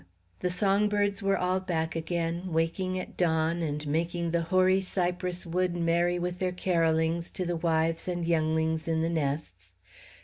The 0.39 0.49
song 0.49 0.89
birds 0.89 1.21
were 1.21 1.37
all 1.37 1.59
back 1.59 1.95
again, 1.95 2.51
waking 2.51 2.97
at 2.97 3.17
dawn, 3.17 3.61
and 3.61 3.85
making 3.85 4.31
the 4.31 4.41
hoary 4.41 4.81
cypress 4.81 5.45
wood 5.45 5.75
merry 5.75 6.17
with 6.17 6.39
their 6.39 6.51
carollings 6.51 7.29
to 7.29 7.45
the 7.45 7.55
wives 7.57 8.07
and 8.07 8.25
younglings 8.25 8.87
in 8.87 9.03
the 9.03 9.09
nests. 9.11 9.73